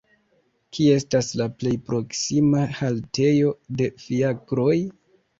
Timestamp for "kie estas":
0.75-1.27